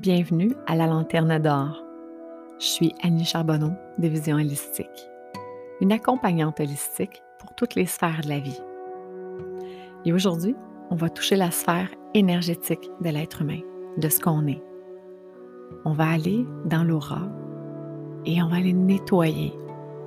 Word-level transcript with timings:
Bienvenue 0.00 0.54
à 0.66 0.76
la 0.76 0.86
Lanterne 0.86 1.38
d'Or. 1.40 1.84
Je 2.58 2.64
suis 2.64 2.94
Annie 3.02 3.26
Charbonneau 3.26 3.72
de 3.98 4.08
Vision 4.08 4.36
Holistique, 4.36 5.10
une 5.82 5.92
accompagnante 5.92 6.58
holistique 6.58 7.22
pour 7.38 7.54
toutes 7.54 7.74
les 7.74 7.84
sphères 7.84 8.22
de 8.24 8.30
la 8.30 8.38
vie. 8.38 8.58
Et 10.06 10.14
aujourd'hui, 10.14 10.56
on 10.90 10.94
va 10.94 11.10
toucher 11.10 11.36
la 11.36 11.50
sphère 11.50 11.90
énergétique 12.14 12.90
de 13.02 13.10
l'être 13.10 13.42
humain, 13.42 13.60
de 13.98 14.08
ce 14.08 14.20
qu'on 14.20 14.46
est. 14.46 14.62
On 15.84 15.92
va 15.92 16.08
aller 16.08 16.46
dans 16.64 16.82
l'aura 16.82 17.28
et 18.24 18.42
on 18.42 18.48
va 18.48 18.56
aller 18.56 18.72
nettoyer. 18.72 19.52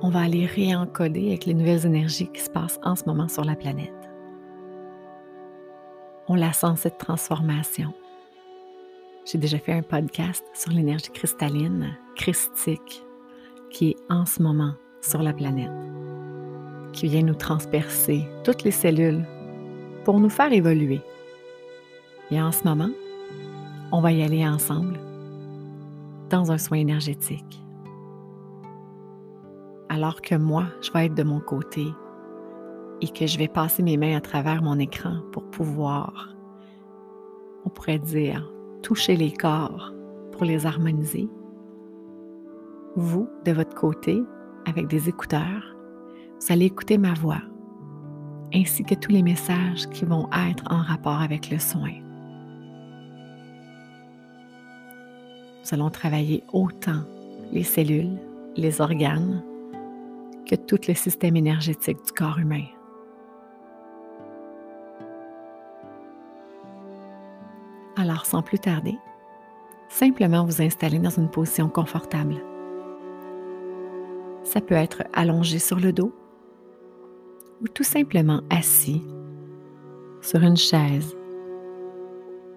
On 0.02 0.10
va 0.10 0.22
aller 0.22 0.44
réencoder 0.44 1.28
avec 1.28 1.46
les 1.46 1.54
nouvelles 1.54 1.86
énergies 1.86 2.32
qui 2.32 2.40
se 2.40 2.50
passent 2.50 2.80
en 2.82 2.96
ce 2.96 3.04
moment 3.04 3.28
sur 3.28 3.44
la 3.44 3.54
planète. 3.54 4.10
On 6.26 6.34
la 6.34 6.52
sent 6.52 6.74
cette 6.78 6.98
transformation 6.98 7.94
j'ai 9.24 9.38
déjà 9.38 9.58
fait 9.58 9.72
un 9.72 9.82
podcast 9.82 10.44
sur 10.52 10.70
l'énergie 10.70 11.10
cristalline, 11.10 11.96
christique, 12.14 13.04
qui 13.70 13.90
est 13.90 13.96
en 14.10 14.26
ce 14.26 14.42
moment 14.42 14.74
sur 15.00 15.22
la 15.22 15.32
planète, 15.32 15.72
qui 16.92 17.08
vient 17.08 17.22
nous 17.22 17.34
transpercer 17.34 18.26
toutes 18.44 18.64
les 18.64 18.70
cellules 18.70 19.26
pour 20.04 20.20
nous 20.20 20.28
faire 20.28 20.52
évoluer. 20.52 21.00
Et 22.30 22.40
en 22.40 22.52
ce 22.52 22.64
moment, 22.64 22.90
on 23.92 24.00
va 24.00 24.12
y 24.12 24.22
aller 24.22 24.46
ensemble 24.46 24.98
dans 26.28 26.52
un 26.52 26.58
soin 26.58 26.78
énergétique. 26.78 27.62
Alors 29.88 30.20
que 30.20 30.34
moi, 30.34 30.66
je 30.82 30.92
vais 30.92 31.06
être 31.06 31.14
de 31.14 31.22
mon 31.22 31.40
côté 31.40 31.86
et 33.00 33.08
que 33.08 33.26
je 33.26 33.38
vais 33.38 33.48
passer 33.48 33.82
mes 33.82 33.96
mains 33.96 34.16
à 34.16 34.20
travers 34.20 34.62
mon 34.62 34.78
écran 34.78 35.20
pour 35.32 35.44
pouvoir, 35.50 36.34
on 37.64 37.70
pourrait 37.70 37.98
dire, 37.98 38.50
toucher 38.84 39.16
les 39.16 39.32
corps 39.32 39.92
pour 40.30 40.44
les 40.44 40.66
harmoniser. 40.66 41.26
Vous, 42.96 43.28
de 43.46 43.52
votre 43.52 43.74
côté, 43.74 44.22
avec 44.66 44.88
des 44.88 45.08
écouteurs, 45.08 45.74
vous 46.38 46.52
allez 46.52 46.66
écouter 46.66 46.98
ma 46.98 47.14
voix, 47.14 47.40
ainsi 48.54 48.84
que 48.84 48.94
tous 48.94 49.10
les 49.10 49.22
messages 49.22 49.88
qui 49.88 50.04
vont 50.04 50.28
être 50.48 50.64
en 50.70 50.82
rapport 50.82 51.20
avec 51.20 51.50
le 51.50 51.58
soin. 51.58 51.94
Nous 55.62 55.72
allons 55.72 55.90
travailler 55.90 56.44
autant 56.52 57.04
les 57.52 57.64
cellules, 57.64 58.18
les 58.54 58.82
organes, 58.82 59.42
que 60.46 60.56
tout 60.56 60.78
le 60.86 60.94
système 60.94 61.36
énergétique 61.36 62.04
du 62.04 62.12
corps 62.12 62.38
humain. 62.38 62.66
Alors, 68.04 68.26
sans 68.26 68.42
plus 68.42 68.58
tarder, 68.58 68.98
simplement 69.88 70.44
vous 70.44 70.60
installer 70.60 70.98
dans 70.98 71.08
une 71.08 71.30
position 71.30 71.70
confortable. 71.70 72.34
Ça 74.42 74.60
peut 74.60 74.74
être 74.74 75.04
allongé 75.14 75.58
sur 75.58 75.80
le 75.80 75.90
dos 75.90 76.12
ou 77.62 77.68
tout 77.68 77.82
simplement 77.82 78.42
assis 78.50 79.02
sur 80.20 80.42
une 80.42 80.58
chaise 80.58 81.16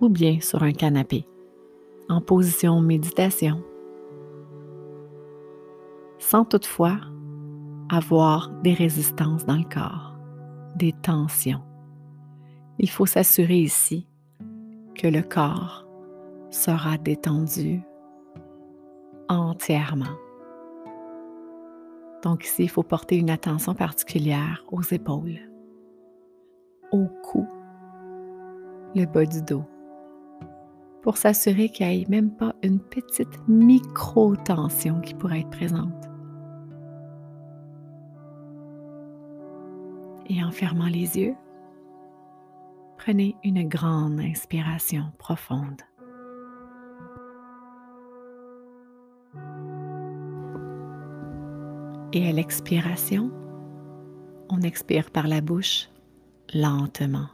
ou 0.02 0.09
bien 0.09 0.42
sur 0.42 0.64
un 0.64 0.73
canapé 0.73 1.25
en 2.09 2.20
position 2.20 2.81
méditation 2.81 3.64
sans 6.20 6.44
toutefois 6.44 7.00
avoir 7.90 8.50
des 8.64 8.73
résistances 8.73 9.45
dans 9.45 9.56
le 9.56 9.64
corps, 9.64 10.14
des 10.75 10.92
tensions. 10.92 11.64
Il 12.80 12.90
faut 12.90 13.06
s'assurer 13.06 13.59
ici 13.59 14.09
que 14.98 15.08
le 15.08 15.22
corps 15.22 15.88
sera 16.50 16.98
détendu 16.98 17.81
entièrement. 19.30 20.06
Donc 22.24 22.46
ici, 22.46 22.63
il 22.63 22.69
faut 22.69 22.84
porter 22.84 23.18
une 23.18 23.30
attention 23.30 23.75
particulière 23.75 24.66
aux 24.72 24.81
épaules, 24.81 25.40
au 26.91 27.06
cou, 27.24 27.46
le 28.96 29.06
bas 29.06 29.25
du 29.25 29.41
dos, 29.44 29.63
pour 31.03 31.18
s'assurer 31.18 31.69
qu'il 31.69 31.88
n'y 31.88 32.02
ait 32.02 32.06
même 32.09 32.31
pas 32.31 32.56
une 32.64 32.79
petite 32.79 33.47
micro-tension 33.47 35.00
qui 35.02 35.14
pourrait 35.14 35.41
être 35.41 35.52
présente. 35.52 36.06
Et 40.29 40.44
en 40.44 40.52
fermant 40.52 40.88
les 40.88 41.18
yeux, 41.18 41.35
Prenez 42.97 43.35
une 43.44 43.68
grande 43.68 44.19
inspiration 44.19 45.03
profonde. 45.18 45.81
Et 52.13 52.28
à 52.28 52.31
l'expiration, 52.31 53.31
on 54.50 54.62
expire 54.62 55.12
par 55.12 55.28
la 55.28 55.41
bouche 55.41 55.90
lentement. 56.53 57.28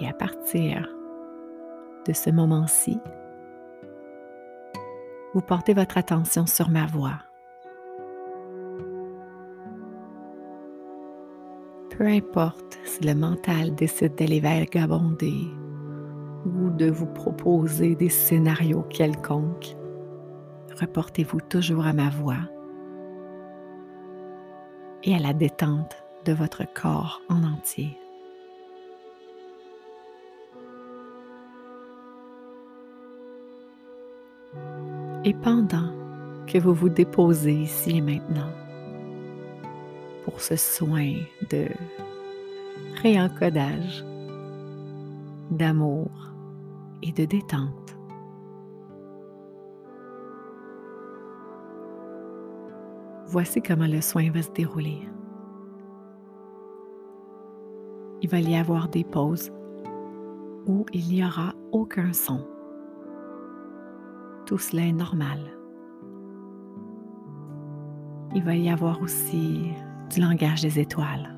Et 0.00 0.08
à 0.08 0.12
partir 0.12 0.88
de 2.06 2.12
ce 2.12 2.30
moment-ci, 2.30 2.98
vous 5.34 5.42
portez 5.42 5.74
votre 5.74 5.98
attention 5.98 6.46
sur 6.46 6.70
ma 6.70 6.86
voix. 6.86 7.18
Peu 12.00 12.06
importe 12.06 12.78
si 12.82 13.04
le 13.04 13.14
mental 13.14 13.74
décide 13.74 14.14
d'aller 14.14 14.40
vagabonder 14.40 15.50
ou 16.46 16.70
de 16.70 16.90
vous 16.90 17.04
proposer 17.04 17.94
des 17.94 18.08
scénarios 18.08 18.86
quelconques, 18.88 19.76
reportez-vous 20.80 21.42
toujours 21.42 21.84
à 21.84 21.92
ma 21.92 22.08
voix 22.08 22.38
et 25.04 25.14
à 25.14 25.18
la 25.18 25.34
détente 25.34 25.94
de 26.24 26.32
votre 26.32 26.64
corps 26.72 27.20
en 27.28 27.44
entier. 27.44 27.98
Et 35.26 35.34
pendant 35.34 35.92
que 36.46 36.56
vous 36.56 36.72
vous 36.72 36.88
déposez 36.88 37.52
ici 37.52 37.98
et 37.98 38.00
maintenant, 38.00 38.54
pour 40.30 40.40
ce 40.40 40.54
soin 40.54 41.14
de 41.50 41.66
réencodage, 43.02 44.04
d'amour 45.50 46.08
et 47.02 47.10
de 47.10 47.24
détente. 47.24 47.96
Voici 53.26 53.60
comment 53.60 53.86
le 53.86 54.00
soin 54.00 54.30
va 54.30 54.42
se 54.42 54.52
dérouler. 54.52 55.00
Il 58.22 58.28
va 58.28 58.38
y 58.38 58.54
avoir 58.54 58.88
des 58.88 59.04
pauses 59.04 59.50
où 60.66 60.86
il 60.92 61.08
n'y 61.08 61.24
aura 61.24 61.54
aucun 61.72 62.12
son. 62.12 62.46
Tout 64.46 64.58
cela 64.58 64.82
est 64.82 64.92
normal. 64.92 65.40
Il 68.32 68.44
va 68.44 68.54
y 68.54 68.70
avoir 68.70 69.02
aussi 69.02 69.72
du 70.10 70.20
langage 70.20 70.62
des 70.62 70.78
étoiles. 70.78 71.34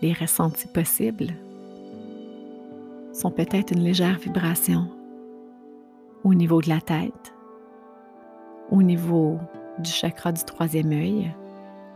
Les 0.00 0.12
ressentis 0.12 0.68
possibles 0.68 1.34
sont 3.12 3.32
peut-être 3.32 3.72
une 3.72 3.82
légère 3.82 4.18
vibration 4.18 4.88
au 6.22 6.34
niveau 6.34 6.60
de 6.60 6.68
la 6.68 6.80
tête, 6.80 7.34
au 8.70 8.82
niveau 8.82 9.38
du 9.80 9.90
chakra 9.90 10.30
du 10.30 10.44
troisième 10.44 10.92
œil 10.92 11.34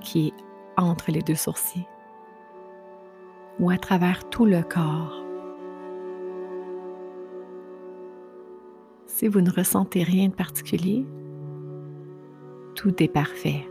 qui 0.01 0.29
est 0.29 0.33
entre 0.77 1.13
les 1.13 1.23
deux 1.23 1.37
sourcils, 1.37 1.87
ou 3.61 3.71
à 3.71 3.79
travers 3.79 4.29
tout 4.31 4.47
le 4.47 4.63
corps. 4.63 5.23
Si 9.07 9.29
vous 9.29 9.41
ne 9.41 9.51
ressentez 9.51 10.03
rien 10.03 10.29
de 10.29 10.35
particulier, 10.35 11.07
tout 12.83 13.01
est 13.01 13.07
parfait, 13.07 13.65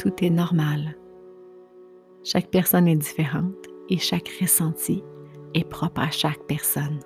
tout 0.00 0.24
est 0.24 0.30
normal. 0.30 0.96
Chaque 2.24 2.50
personne 2.50 2.88
est 2.88 2.96
différente 2.96 3.54
et 3.88 3.96
chaque 3.96 4.28
ressenti 4.40 5.04
est 5.54 5.62
propre 5.62 6.00
à 6.00 6.10
chaque 6.10 6.44
personne. 6.48 6.98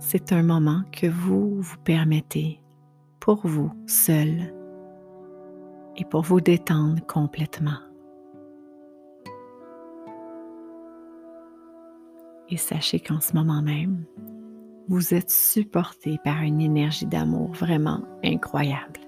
C'est 0.00 0.32
un 0.32 0.42
moment 0.42 0.80
que 0.90 1.06
vous 1.06 1.60
vous 1.60 1.76
permettez 1.84 2.62
pour 3.20 3.46
vous 3.46 3.70
seul 3.86 4.54
et 5.94 6.06
pour 6.06 6.22
vous 6.22 6.40
détendre 6.40 7.06
complètement. 7.06 7.80
Et 12.48 12.56
sachez 12.56 12.98
qu'en 12.98 13.20
ce 13.20 13.34
moment 13.34 13.60
même, 13.60 14.06
vous 14.88 15.12
êtes 15.12 15.30
supporté 15.30 16.18
par 16.24 16.40
une 16.40 16.60
énergie 16.60 17.06
d'amour 17.06 17.52
vraiment 17.52 18.02
incroyable. 18.24 19.00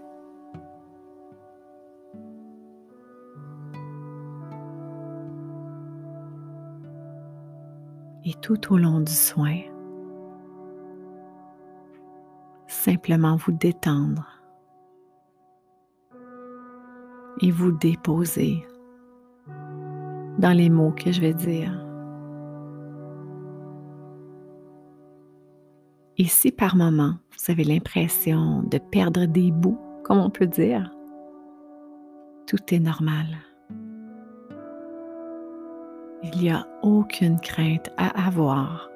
Et 8.24 8.34
tout 8.42 8.74
au 8.74 8.76
long 8.76 9.00
du 9.00 9.12
soin, 9.12 9.60
simplement 12.66 13.36
vous 13.36 13.52
détendre 13.52 14.26
et 17.40 17.50
vous 17.50 17.72
déposer 17.72 18.62
dans 20.38 20.52
les 20.52 20.68
mots 20.68 20.92
que 20.92 21.10
je 21.10 21.20
vais 21.22 21.34
dire. 21.34 21.89
Et 26.20 26.26
si 26.26 26.52
par 26.52 26.76
moment 26.76 27.14
vous 27.32 27.50
avez 27.50 27.64
l'impression 27.64 28.62
de 28.64 28.76
perdre 28.76 29.24
des 29.24 29.50
bouts, 29.50 29.80
comme 30.04 30.18
on 30.18 30.28
peut 30.28 30.46
dire, 30.46 30.94
tout 32.46 32.58
est 32.74 32.78
normal. 32.78 33.24
Il 36.22 36.42
n'y 36.42 36.50
a 36.50 36.68
aucune 36.82 37.40
crainte 37.40 37.88
à 37.96 38.26
avoir. 38.26 38.90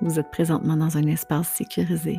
Vous 0.00 0.18
êtes 0.18 0.32
présentement 0.32 0.76
dans 0.76 0.98
un 0.98 1.06
espace 1.06 1.46
sécurisé. 1.46 2.18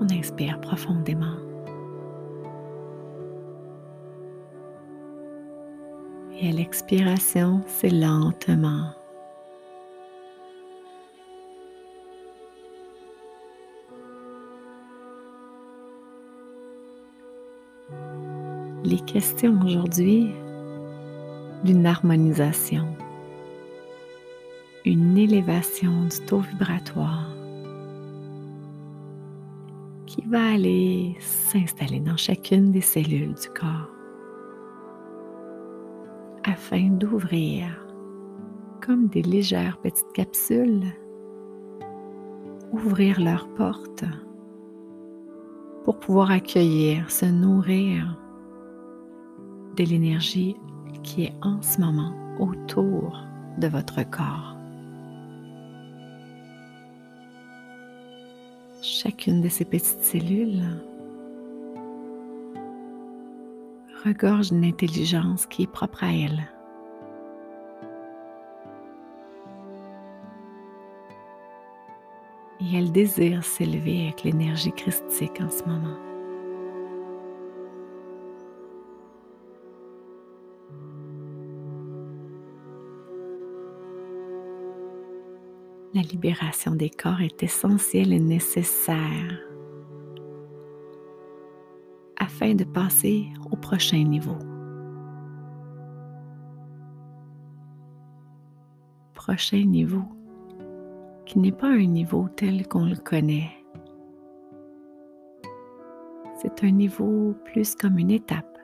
On 0.00 0.10
inspire 0.10 0.58
profondément. 0.62 1.45
Et 6.38 6.50
à 6.50 6.52
l'expiration, 6.52 7.62
c'est 7.66 7.88
lentement. 7.88 8.90
Les 18.84 19.00
questions 19.00 19.58
aujourd'hui 19.64 20.30
d'une 21.64 21.86
harmonisation, 21.86 22.86
une 24.84 25.16
élévation 25.16 26.04
du 26.04 26.20
taux 26.26 26.40
vibratoire 26.40 27.30
qui 30.04 30.22
va 30.28 30.52
aller 30.52 31.16
s'installer 31.18 32.00
dans 32.00 32.16
chacune 32.18 32.72
des 32.72 32.82
cellules 32.82 33.34
du 33.34 33.48
corps 33.48 33.95
afin 36.46 36.90
d'ouvrir 36.90 37.66
comme 38.80 39.08
des 39.08 39.22
légères 39.22 39.78
petites 39.78 40.12
capsules, 40.14 40.84
ouvrir 42.72 43.20
leurs 43.20 43.48
portes 43.54 44.04
pour 45.84 45.98
pouvoir 45.98 46.30
accueillir, 46.30 47.10
se 47.10 47.26
nourrir 47.26 48.16
de 49.76 49.84
l'énergie 49.84 50.56
qui 51.02 51.24
est 51.24 51.34
en 51.42 51.60
ce 51.62 51.80
moment 51.80 52.12
autour 52.38 53.24
de 53.58 53.66
votre 53.66 54.08
corps. 54.08 54.56
Chacune 58.82 59.40
de 59.40 59.48
ces 59.48 59.64
petites 59.64 60.02
cellules 60.02 60.62
regorge 64.06 64.50
d'une 64.50 64.64
intelligence 64.64 65.46
qui 65.46 65.64
est 65.64 65.70
propre 65.70 66.04
à 66.04 66.12
elle. 66.12 66.48
Et 72.60 72.76
elle 72.76 72.92
désire 72.92 73.44
s'élever 73.44 74.04
avec 74.04 74.22
l'énergie 74.22 74.72
christique 74.72 75.40
en 75.40 75.50
ce 75.50 75.64
moment. 75.64 75.98
La 85.94 86.02
libération 86.02 86.74
des 86.74 86.90
corps 86.90 87.22
est 87.22 87.42
essentielle 87.42 88.12
et 88.12 88.20
nécessaire 88.20 89.45
afin 92.36 92.54
de 92.54 92.64
passer 92.64 93.28
au 93.50 93.56
prochain 93.56 94.04
niveau. 94.04 94.36
Prochain 99.14 99.64
niveau 99.64 100.04
qui 101.24 101.38
n'est 101.38 101.52
pas 101.52 101.68
un 101.68 101.86
niveau 101.86 102.28
tel 102.36 102.68
qu'on 102.68 102.84
le 102.84 102.96
connaît. 102.96 103.50
C'est 106.36 106.62
un 106.62 106.70
niveau 106.70 107.34
plus 107.46 107.74
comme 107.74 107.98
une 107.98 108.10
étape, 108.10 108.58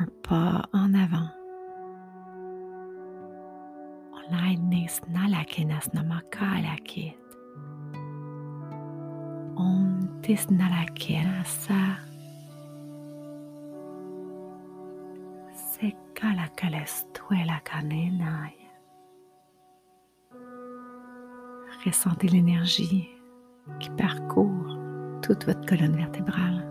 un 0.00 0.06
pas 0.28 0.68
en 0.72 0.92
avant. 0.94 1.28
Tisnalakerasa 10.30 11.80
la 17.46 17.58
kanenai. 17.64 18.54
Ressentez 21.84 22.28
l'énergie 22.28 23.08
qui 23.80 23.90
parcourt 23.90 24.78
toute 25.22 25.46
votre 25.46 25.66
colonne 25.66 25.96
vertébrale. 25.96 26.64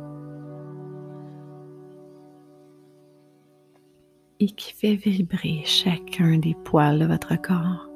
Et 4.39 4.47
qui 4.47 4.73
fait 4.73 4.95
vibrer 4.95 5.63
chacun 5.65 6.37
des 6.37 6.55
poils 6.63 6.99
de 6.99 7.05
votre 7.05 7.35
corps 7.41 7.88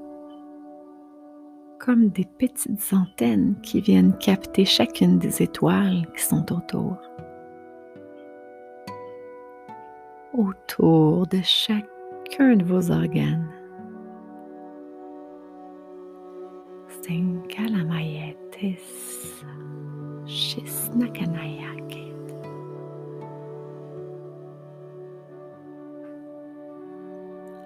comme 1.83 2.07
des 2.09 2.25
petites 2.39 2.93
antennes 2.93 3.55
qui 3.61 3.81
viennent 3.81 4.17
capter 4.17 4.63
chacune 4.63 5.19
des 5.19 5.43
étoiles 5.43 6.07
qui 6.15 6.23
sont 6.23 6.53
autour. 6.53 6.97
Autour 10.33 11.27
de 11.27 11.39
chacun 11.43 12.55
de 12.55 12.63
vos 12.63 12.89
organes. 12.89 13.51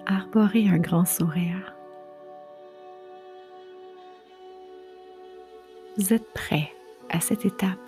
Arborez 0.06 0.68
un 0.68 0.78
grand 0.78 1.04
sourire. 1.04 1.77
Vous 5.98 6.12
êtes 6.12 6.32
prêt 6.32 6.72
à 7.10 7.18
cette 7.18 7.44
étape? 7.44 7.78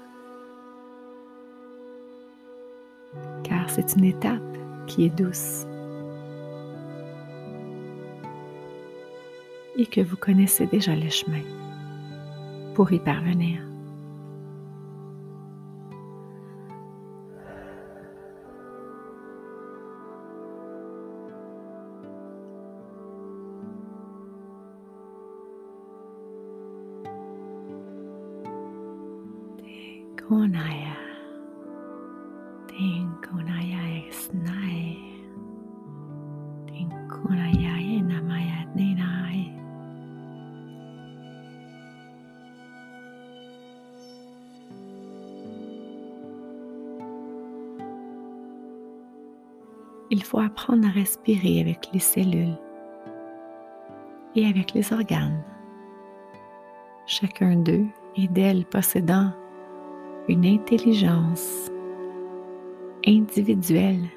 Car 3.45 3.71
c'est 3.71 3.95
une 3.97 4.05
étape 4.05 4.43
qui 4.89 5.05
est 5.05 5.11
douce 5.11 5.65
et 9.77 9.87
que 9.87 10.01
vous 10.01 10.17
connaissez 10.17 10.67
déjà 10.67 10.97
le 10.97 11.09
chemin 11.09 11.43
pour 12.75 12.93
y 12.93 12.99
parvenir. 12.99 13.70
Il 50.13 50.23
faut 50.23 50.39
apprendre 50.39 50.87
à 50.87 50.91
respirer 50.91 51.61
avec 51.61 51.89
les 51.93 51.99
cellules 51.99 52.57
et 54.37 54.47
avec 54.47 54.75
les 54.75 54.93
organes. 54.93 55.43
Chacun 57.07 57.57
d'eux 57.57 57.87
et 58.17 58.29
d'elles 58.29 58.65
possédant 58.65 59.33
une 60.29 60.45
intelligence 60.47 61.71
individuelle. 63.07 64.09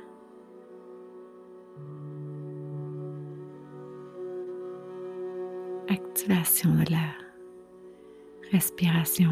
Activation 5.90 6.70
de 6.76 6.92
la 6.92 6.98
respiration 8.52 9.32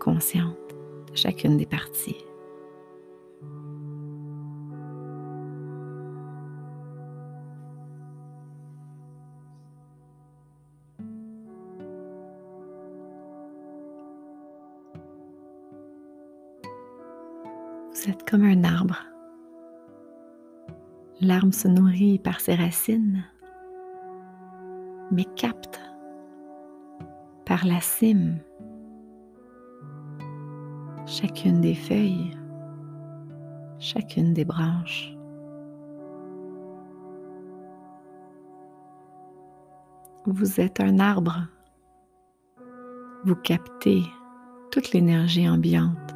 consciente 0.00 0.56
chacune 1.14 1.56
des 1.56 1.66
parties. 1.66 2.25
Vous 17.96 18.10
êtes 18.10 18.28
comme 18.28 18.44
un 18.44 18.62
arbre. 18.62 18.98
L'arbre 21.22 21.54
se 21.54 21.66
nourrit 21.66 22.18
par 22.18 22.40
ses 22.40 22.54
racines, 22.54 23.24
mais 25.10 25.24
capte 25.36 25.80
par 27.46 27.64
la 27.64 27.80
cime 27.80 28.38
chacune 31.06 31.62
des 31.62 31.74
feuilles, 31.74 32.36
chacune 33.78 34.34
des 34.34 34.44
branches. 34.44 35.16
Vous 40.26 40.60
êtes 40.60 40.80
un 40.80 40.98
arbre. 40.98 41.46
Vous 43.24 43.36
captez 43.36 44.02
toute 44.70 44.92
l'énergie 44.92 45.48
ambiante. 45.48 46.15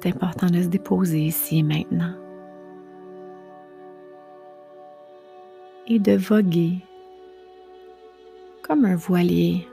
est 0.00 0.08
important 0.08 0.46
de 0.46 0.62
se 0.62 0.68
déposer 0.68 1.20
ici 1.20 1.58
et 1.58 1.62
maintenant. 1.62 2.14
Et 5.86 5.98
de 5.98 6.16
voguer 6.16 6.78
comme 8.62 8.84
un 8.84 8.96
voilier, 8.96 9.66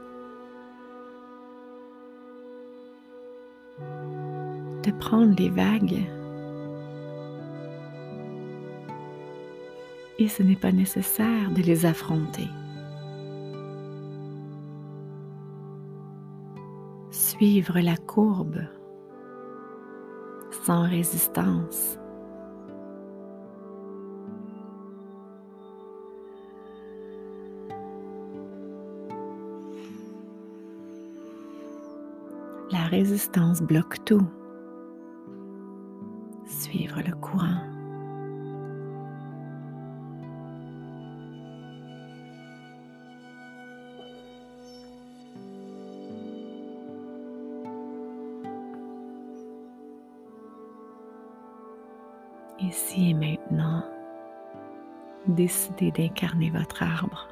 de 4.83 4.91
prendre 4.99 5.35
les 5.37 5.49
vagues. 5.49 6.01
Et 10.17 10.29
ce 10.29 10.43
n'est 10.43 10.55
pas 10.55 10.71
nécessaire 10.71 11.51
de 11.51 11.61
les 11.61 11.85
affronter. 11.85 12.47
Suivre 17.11 17.81
la 17.81 17.97
courbe 17.97 18.61
sans 20.65 20.89
résistance. 20.89 21.99
La 32.71 32.79
résistance 32.89 33.61
bloque 33.61 34.03
tout. 34.05 34.25
Suivre 36.47 36.99
le 37.05 37.13
courant. 37.13 37.74
Décidez 55.35 55.91
d'incarner 55.91 56.49
votre 56.49 56.81
arbre. 56.81 57.27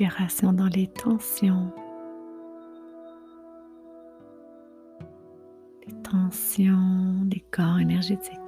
Dans 0.00 0.66
les 0.66 0.86
tensions. 0.86 1.72
Les 5.84 5.92
tensions 6.02 7.24
des 7.24 7.44
corps 7.50 7.80
énergétiques. 7.80 8.38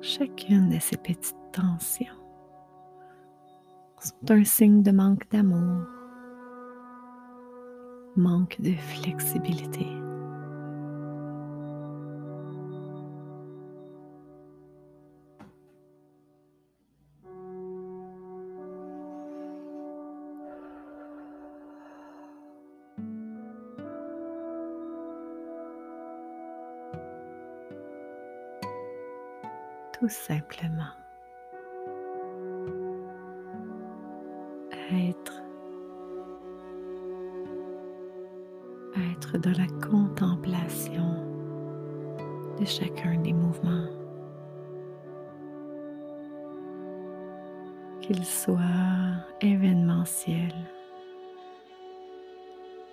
Chacune 0.00 0.70
de 0.70 0.78
ces 0.80 0.96
petites 0.96 1.36
tensions 1.52 2.06
sont 4.00 4.30
un 4.30 4.44
signe 4.44 4.82
de 4.82 4.90
manque 4.90 5.30
d'amour, 5.30 5.84
manque 8.18 8.60
de 8.60 8.72
flexibilité. 8.72 9.86
Tout 29.92 30.08
simplement 30.08 30.92
être 34.92 35.47
être 39.28 39.38
dans 39.38 39.58
la 39.58 39.66
contemplation 39.86 41.24
de 42.58 42.64
chacun 42.64 43.20
des 43.20 43.32
mouvements. 43.32 43.86
Qu'ils 48.00 48.24
soient 48.24 49.26
événementiels, 49.40 50.54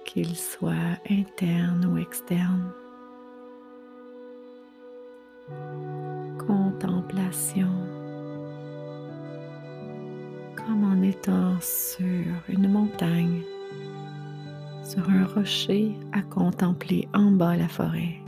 qu'ils 0.04 0.36
soient 0.36 0.98
internes 1.10 1.86
ou 1.86 1.98
externes. 1.98 2.72
Contemplation 6.39 7.72
comme 10.56 10.84
en 10.84 11.01
étant 11.01 11.60
sur 11.62 12.05
à 16.13 16.22
contempler 16.22 17.08
en 17.13 17.32
bas 17.32 17.58
la 17.58 17.68
forêt. 17.68 18.22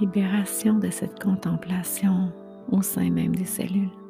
Libération 0.00 0.78
de 0.78 0.90
cette 0.90 1.22
contemplation 1.22 2.32
au 2.70 2.82
sein 2.82 3.10
même 3.10 3.36
des 3.36 3.44
cellules. 3.44 4.01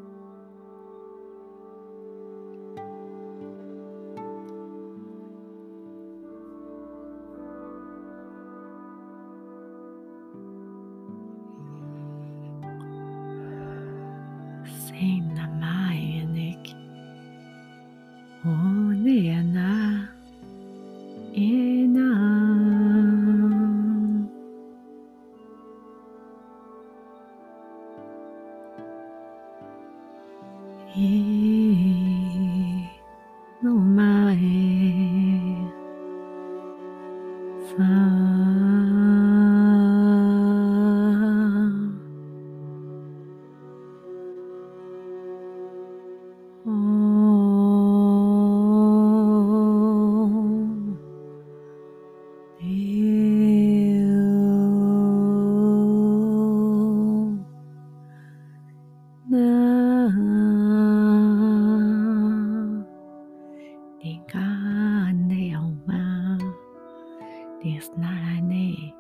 nästinnar 67.83 68.13
här, 68.13 68.43
nej. 68.43 68.95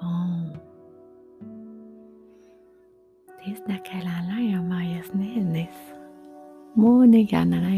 Oh. 0.00 0.56
Tisnä 3.44 3.78
kelalla 3.78 4.52
ja 4.52 4.62
majas 4.62 5.12
niinnis. 5.12 5.94
Muunikanana 6.74 7.71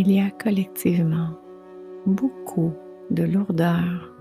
il 0.00 0.10
y 0.12 0.18
a 0.18 0.30
collectivement 0.30 1.38
beaucoup 2.06 2.72
de 3.10 3.24
lourdeur. 3.24 4.14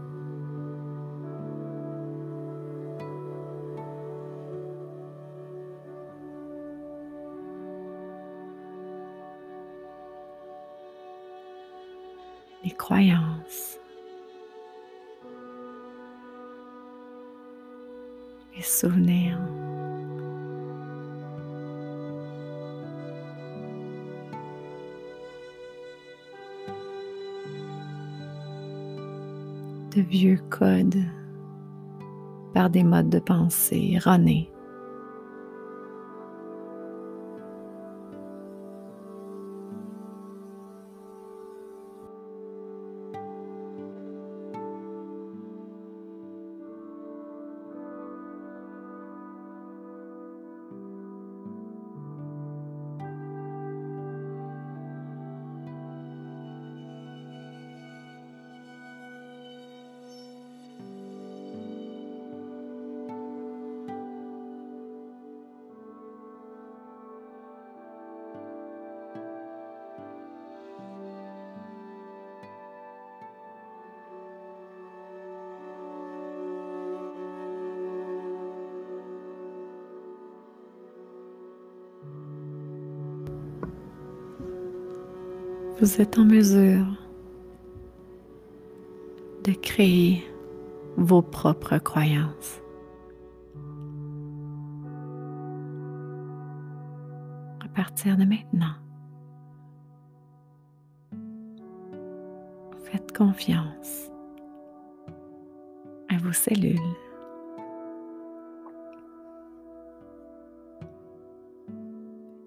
Les 12.66 12.72
croyances, 12.72 13.80
les 18.54 18.62
souvenirs. 18.62 19.59
Vieux 30.02 30.40
codes 30.50 31.04
par 32.54 32.70
des 32.70 32.84
modes 32.84 33.10
de 33.10 33.20
pensée 33.20 33.92
erronés. 33.94 34.52
Vous 85.80 86.02
êtes 86.02 86.18
en 86.18 86.26
mesure 86.26 86.86
de 89.46 89.54
créer 89.54 90.22
vos 90.98 91.22
propres 91.22 91.78
croyances. 91.78 92.62
À 97.62 97.68
partir 97.74 98.18
de 98.18 98.26
maintenant, 98.26 98.76
faites 102.84 103.16
confiance 103.16 104.12
à 106.10 106.18
vos 106.18 106.34
cellules. 106.34 106.78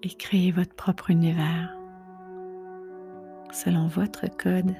Et 0.03 0.09
créez 0.09 0.51
votre 0.51 0.75
propre 0.75 1.09
univers 1.09 1.72
selon 3.53 3.87
votre 3.87 4.27
code. 4.27 4.75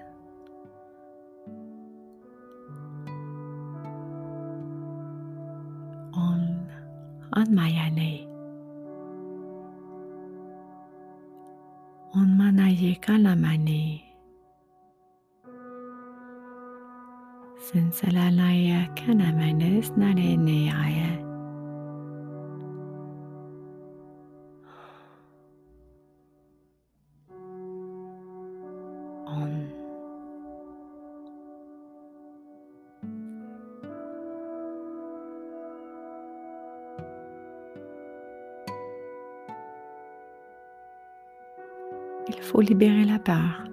Libérer 42.64 43.04
la 43.04 43.20
peur, 43.20 43.64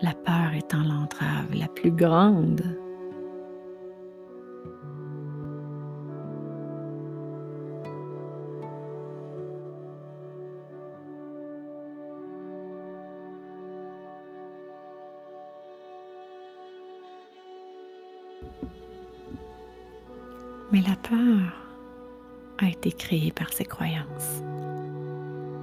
la 0.00 0.12
peur 0.12 0.54
étant 0.56 0.82
l'entrave 0.82 1.54
la 1.54 1.68
plus 1.68 1.90
grande. 1.90 2.62
Mais 20.72 20.80
la 20.80 20.96
peur 20.96 21.52
a 22.58 22.68
été 22.68 22.90
créée 22.90 23.32
par 23.32 23.52
ses 23.52 23.64
croyances, 23.64 24.42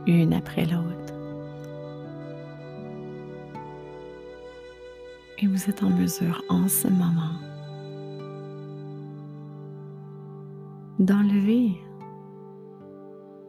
une 0.06 0.34
après 0.34 0.66
l'autre. 0.66 1.21
Et 5.42 5.48
vous 5.48 5.70
êtes 5.70 5.82
en 5.82 5.90
mesure 5.90 6.44
en 6.50 6.68
ce 6.68 6.88
moment 6.88 7.40
d'enlever 11.00 11.72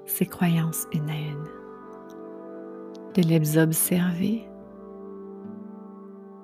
ces 0.07 0.25
croyances 0.25 0.87
une 0.95 1.11
de 3.15 3.23
les 3.29 3.59
observer, 3.59 4.49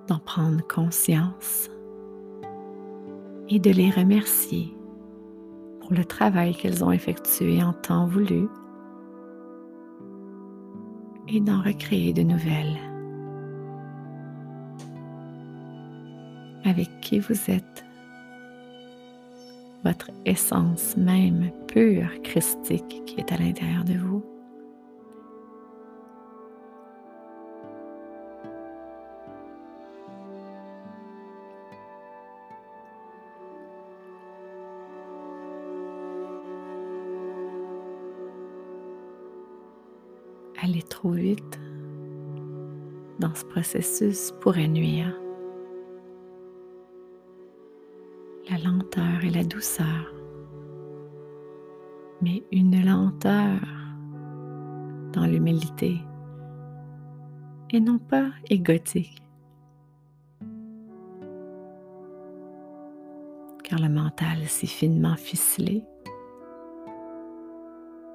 d'en 0.06 0.18
prendre 0.18 0.66
conscience 0.68 1.70
et 3.48 3.58
de 3.58 3.70
les 3.70 3.90
remercier 3.90 4.76
pour 5.80 5.94
le 5.94 6.04
travail 6.04 6.54
qu'elles 6.54 6.84
ont 6.84 6.92
effectué 6.92 7.62
en 7.62 7.72
temps 7.72 8.06
voulu 8.06 8.48
et 11.28 11.40
d'en 11.40 11.62
recréer 11.62 12.12
de 12.12 12.22
nouvelles 12.22 12.87
avec 16.68 16.88
qui 17.00 17.18
vous 17.18 17.50
êtes, 17.50 17.84
votre 19.84 20.10
essence 20.24 20.96
même 20.96 21.50
pure 21.66 22.10
christique 22.22 23.02
qui 23.06 23.16
est 23.18 23.32
à 23.32 23.38
l'intérieur 23.38 23.84
de 23.84 23.94
vous. 23.94 24.24
aller 40.60 40.82
trop 40.82 41.10
vite 41.10 41.60
dans 43.20 43.34
ce 43.34 43.44
processus 43.44 44.32
pourrait 44.40 44.68
nuire. 44.68 45.14
La 49.30 49.44
douceur, 49.44 50.12
mais 52.22 52.42
une 52.52 52.84
lenteur 52.84 53.60
dans 55.12 55.26
l'humilité 55.26 55.98
et 57.70 57.80
non 57.80 57.98
pas 57.98 58.30
égotique. 58.48 59.22
Car 63.64 63.78
le 63.80 63.88
mental 63.88 64.38
si 64.46 64.66
finement 64.66 65.16
ficelé 65.16 65.84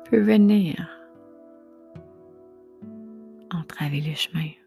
peut 0.10 0.20
venir 0.20 0.76
entraver 3.52 4.02
le 4.02 4.16
chemin. 4.16 4.63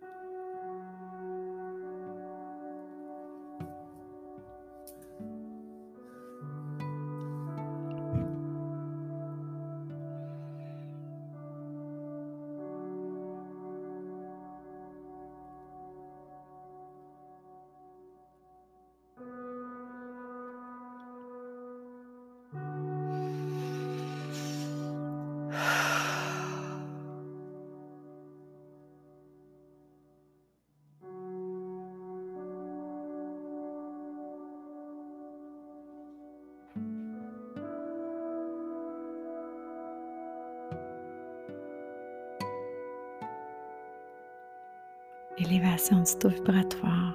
Taux 46.19 46.29
vibratoire. 46.29 47.15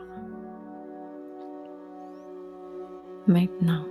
Maintenant, 3.27 3.85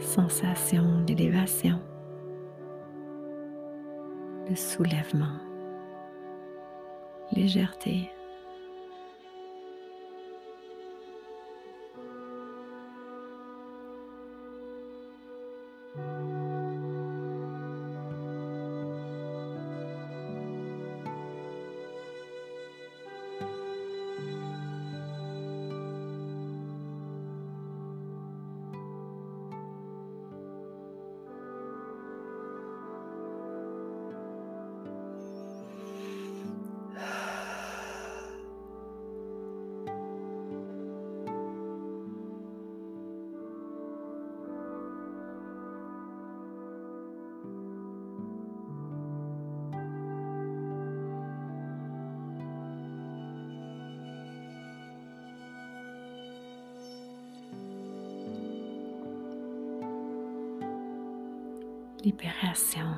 sensation 0.00 1.02
d'élévation, 1.06 1.80
de 4.50 4.54
soulèvement, 4.54 5.38
légèreté. 7.32 8.10
Libération 62.02 62.88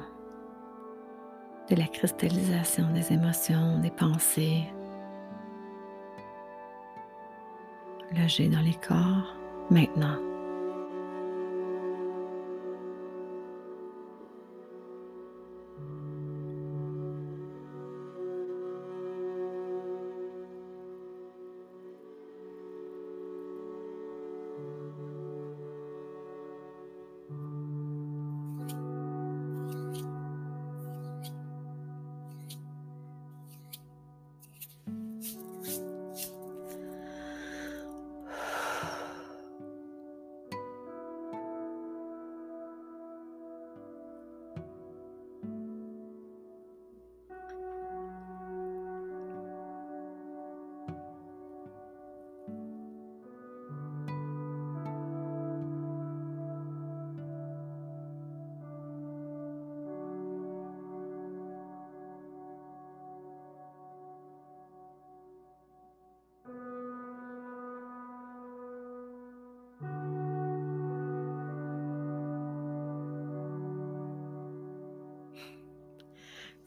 de 1.71 1.77
la 1.77 1.87
cristallisation 1.87 2.93
des 2.93 3.13
émotions, 3.13 3.79
des 3.79 3.91
pensées, 3.91 4.65
logées 8.17 8.49
dans 8.49 8.61
les 8.61 8.75
corps 8.75 9.37
maintenant. 9.71 10.34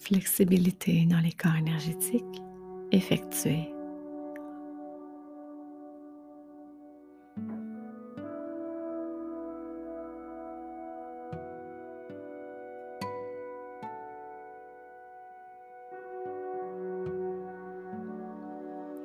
Flexibilité 0.08 1.06
dans 1.10 1.20
les 1.20 1.34
corps 1.34 1.56
énergétiques 1.56 2.24
effectués. 2.93 3.74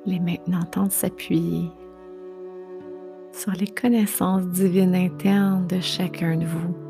Les 0.05 0.19
maintenant 0.19 0.85
de 0.85 0.91
s'appuyer 0.91 1.69
sur 3.33 3.51
les 3.51 3.67
connaissances 3.67 4.45
divines 4.47 4.95
internes 4.95 5.67
de 5.67 5.79
chacun 5.81 6.37
de 6.37 6.45
vous. 6.45 6.82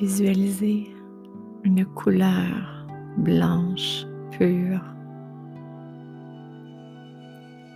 Visualisez 0.00 0.94
une 1.64 1.84
couleur 1.84 2.86
blanche 3.16 4.04
pure 4.30 4.84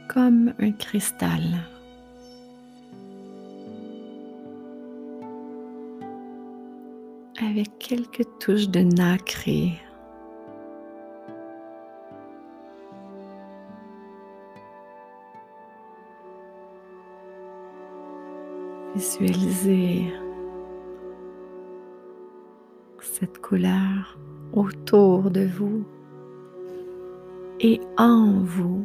comme 0.09 0.55
un 0.61 0.73
cristal. 0.73 1.43
avec 7.51 7.77
quelques 7.79 8.25
touches 8.39 8.69
de 8.69 8.81
nacré. 8.81 9.73
Visualisez 18.95 20.13
cette 23.23 23.41
couleur 23.41 24.19
autour 24.53 25.31
de 25.31 25.47
vous 25.47 25.85
et 27.61 27.81
en 27.97 28.41
vous. 28.43 28.85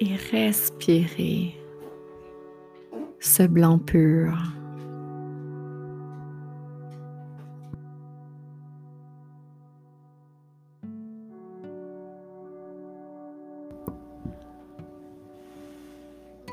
Et 0.00 0.16
respirez 0.32 1.54
ce 3.18 3.42
blanc 3.42 3.78
pur. 3.78 4.32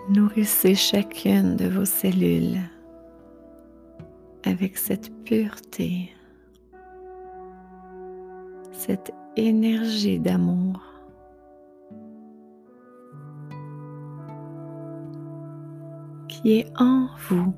Nourrissez 0.10 0.76
chacune 0.76 1.56
de 1.56 1.70
vos 1.70 1.86
cellules 1.86 2.60
avec 4.48 4.78
cette 4.78 5.12
pureté, 5.26 6.10
cette 8.72 9.14
énergie 9.36 10.20
d'amour. 10.20 10.82
qui 16.30 16.60
est 16.60 16.72
en 16.78 17.08
vous. 17.30 17.54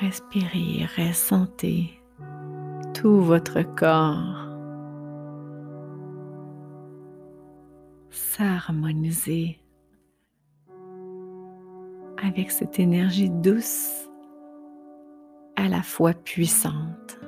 Respirez, 0.00 0.86
ressentez 0.98 2.02
tout 2.92 3.20
votre 3.22 3.62
corps 3.62 4.41
s'harmoniser 8.36 9.58
avec 12.22 12.50
cette 12.50 12.78
énergie 12.78 13.28
douce 13.28 14.08
à 15.56 15.68
la 15.68 15.82
fois 15.82 16.14
puissante. 16.14 17.18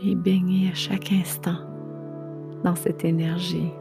et 0.00 0.14
baigner 0.14 0.70
à 0.70 0.74
chaque 0.74 1.10
instant 1.10 1.58
dans 2.62 2.76
cette 2.76 3.04
énergie. 3.04 3.72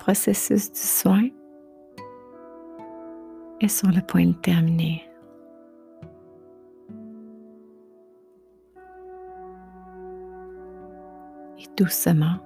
Processus 0.00 0.72
du 0.72 0.80
soin 0.80 1.28
est 3.60 3.68
sur 3.68 3.88
le 3.88 4.00
point 4.00 4.26
de 4.26 4.32
terminer. 4.32 5.02
Et 11.58 11.66
doucement, 11.76 12.38